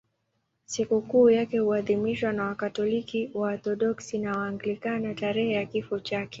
Sikukuu 0.65 1.29
yake 1.29 1.59
huadhimishwa 1.59 2.31
na 2.33 2.43
Wakatoliki, 2.43 3.31
Waorthodoksi 3.33 4.17
na 4.17 4.37
Waanglikana 4.37 5.13
tarehe 5.13 5.51
ya 5.51 5.65
kifo 5.65 5.99
chake. 5.99 6.29